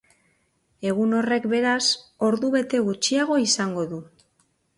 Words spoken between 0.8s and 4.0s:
Egun horrek, beraz, ordubete gutxiago izango